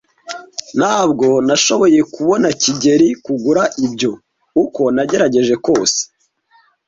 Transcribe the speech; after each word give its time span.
Ntabwo 0.79 1.27
nashoboye 1.47 1.99
kubona 2.13 2.47
kigeli 2.61 3.09
kugura 3.25 3.63
ibyo, 3.85 4.11
uko 4.63 4.81
nagerageje 4.95 5.55
kose. 5.65 6.01